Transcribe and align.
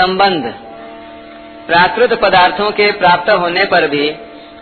संबंध। 0.00 0.54
प्राकृत 1.66 2.22
पदार्थों 2.22 2.70
के 2.70 2.92
प्राप्त 2.92 3.30
होने 3.30 3.64
पर 3.64 3.88
भी 3.88 4.14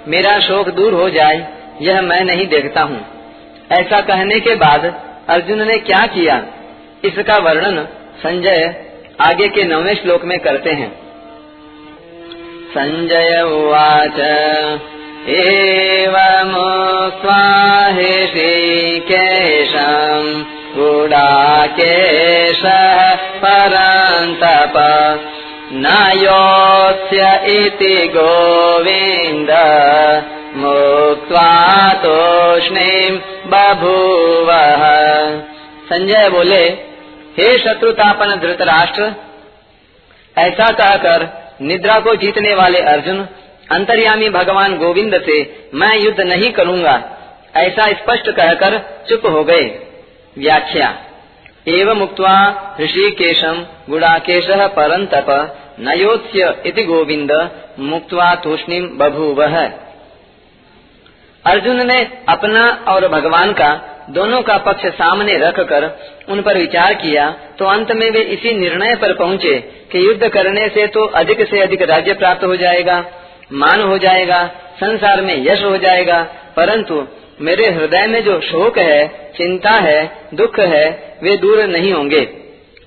मेरा 0.08 0.40
शोक 0.40 0.68
दूर 0.68 0.92
हो 0.92 1.10
जाए, 1.10 1.48
यह 1.82 2.00
मैं 2.00 2.24
नहीं 2.24 2.46
देखता 2.46 2.82
हूँ। 2.82 3.06
ऐसा 3.72 4.00
कहने 4.00 4.40
के 4.40 4.54
बाद 4.54 5.00
अर्जुन 5.28 5.62
ने 5.62 5.78
क्या 5.78 6.06
किया? 6.06 6.44
इसका 7.04 7.36
वर्णन 7.36 7.88
संजय 8.22 8.84
आगे 9.20 9.48
के 9.48 9.64
नौवे 9.64 9.94
श्लोक 9.94 10.24
में 10.24 10.38
करते 10.38 10.70
हैं। 10.70 10.98
संजय 12.70 13.42
उवाच 13.42 14.20
एवमुक्त्वा 15.28 17.88
ऋषिकेशम् 17.88 20.44
गुडाकेशः 20.76 22.03
परन्तप 24.42 25.30
न 25.72 25.86
इति 27.48 28.08
गोविन्द। 28.16 29.50
मुक्त्वा 30.56 31.88
बभूवः। 33.46 34.82
संजय 35.84 36.28
बोले, 36.30 36.64
हे 37.38 37.58
शत्रुतापन 37.58 38.40
धृतराष्ट्र 38.40 39.12
ऐसा 40.38 40.68
कहकर 40.70 41.28
निद्रा 41.62 41.98
को 42.00 42.14
जीतने 42.16 42.54
वाले 42.54 42.78
अर्जुन, 42.78 43.28
अंतर्यामी 43.72 44.28
भगवान 44.28 44.76
गोविंद 44.78 45.22
से 45.26 45.68
मैं 45.74 45.98
युद्ध 45.98 46.20
नहीं 46.20 46.52
करूँगा, 46.52 47.02
ऐसा 47.56 47.86
स्पष्ट 47.86 48.30
कहकर 48.30 49.04
चुप 49.08 49.22
हो 49.26 49.44
गए। 49.44 49.64
व्याख्या 50.38 50.98
एवं 51.66 51.98
मुक्त्वा 51.98 52.34
ऋषिकेशम 52.80 53.64
गुड़ाकेश 53.90 54.46
परंतप 54.76 55.30
नयोत्स्य 55.80 56.54
इति 56.66 56.82
गोविंद 56.82 57.32
मुक्त्वा 57.82 58.34
तूष्णीम 58.34 58.88
बभूव। 58.98 59.42
अर्जुन 61.44 61.86
ने 61.86 61.98
अपना 62.28 62.66
और 62.88 63.06
भगवान 63.08 63.52
का 63.52 63.70
दोनों 64.10 64.40
का 64.42 64.56
पक्ष 64.58 64.86
सामने 64.94 65.36
रखकर 65.38 65.84
उन 66.28 66.40
पर 66.42 66.58
विचार 66.58 66.94
किया 66.94 67.30
तो 67.58 67.64
अंत 67.64 67.92
में 67.92 68.10
वे 68.10 68.20
इसी 68.34 68.52
निर्णय 68.52 68.94
पर 68.94 69.14
पहुँचे 69.14 69.58
कि 69.92 70.06
युद्ध 70.06 70.28
करने 70.28 70.68
से 70.68 70.86
तो 70.86 71.04
अधिक 71.14 71.46
से 71.50 71.60
अधिक 71.60 71.82
राज्य 71.82 72.14
प्राप्त 72.14 72.44
हो 72.44 72.56
जाएगा, 72.56 73.04
मान 73.52 73.82
हो 73.82 73.98
जाएगा, 73.98 74.46
संसार 74.76 75.20
में 75.20 75.36
यश 75.44 75.62
हो 75.64 75.76
जाएगा, 75.76 76.22
परंतु 76.56 77.06
मेरे 77.38 77.68
हृदय 77.70 78.06
में 78.06 78.22
जो 78.24 78.40
शोक 78.40 78.78
है, 78.78 79.06
चिंता 79.36 79.70
है, 79.70 80.28
दुख 80.34 80.58
है, 80.60 81.18
वे 81.22 81.36
दूर 81.36 81.62
नहीं 81.66 81.92
होंगे। 81.92 82.20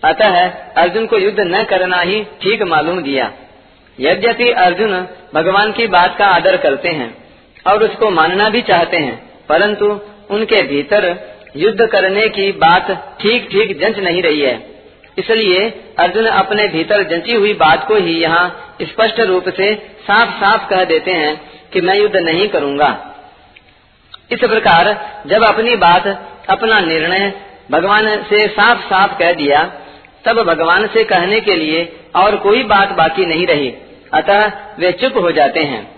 अतः 0.03 0.37
अर्जुन 0.77 1.05
को 1.05 1.17
युद्ध 1.17 1.39
न 1.39 1.63
करना 1.63 1.99
ही 1.99 2.23
ठीक 2.41 2.61
मालूम 2.63 3.01
दिया। 3.01 3.31
यद्यपि 3.97 4.49
अर्जुन 4.59 4.91
भगवान 5.33 5.71
की 5.71 5.87
बात 5.87 6.15
का 6.17 6.25
आदर 6.27 6.57
करते 6.57 6.89
हैं 6.89 7.13
और 7.65 7.83
उसको 7.83 8.09
मानना 8.11 8.49
भी 8.49 8.61
चाहते 8.61 8.97
हैं, 8.97 9.17
परंतु 9.49 9.99
उनके 10.29 10.61
भीतर 10.63 11.15
युद्ध 11.55 11.87
करने 11.87 12.27
की 12.29 12.51
बात 12.57 12.91
ठीक 13.21 13.47
ठीक 13.51 13.77
जंच 13.79 13.99
नहीं 13.99 14.21
रही 14.23 14.41
है। 14.41 14.55
इसलिए 15.17 15.67
अर्जुन 15.99 16.25
अपने 16.25 16.67
भीतर 16.67 17.03
जंची 17.03 17.33
हुई 17.33 17.53
बात 17.55 17.87
को 17.87 17.95
ही 17.97 18.17
यहाँ 18.19 18.75
स्पष्ट 18.83 19.19
रूप 19.21 19.49
से 19.49 19.73
साफ़ 20.01 20.39
साफ़ 20.41 20.69
कह 20.69 20.83
देते 20.85 21.11
हैं 21.13 21.35
कि 21.73 21.81
मैं 21.81 21.95
युद्ध 21.95 22.15
नहीं 22.15 22.47
करूँगा। 22.47 22.89
इस 24.31 24.39
प्रकार 24.39 25.11
जब 25.27 25.43
अपनी 25.43 25.75
बात, 25.75 26.07
अपना 26.49 26.79
निर्णय 26.79 27.33
भगवान 27.71 28.23
से 28.23 28.47
साफ़ 28.47 28.79
साफ़ 28.79 29.17
कह 29.19 29.33
दिया, 29.33 29.71
तब 30.25 30.43
भगवान 30.43 30.87
से 30.87 31.03
कहने 31.03 31.41
के 31.41 31.55
लिए 31.55 31.99
और 32.15 32.35
कोई 32.35 32.63
बात 32.63 32.91
बाकी 32.91 33.25
नहीं 33.25 33.47
रही। 33.47 33.73
अतः 34.13 34.51
वे 34.79 34.91
चुप 34.91 35.17
हो 35.17 35.31
जाते 35.31 35.59
हैं। 35.59 35.96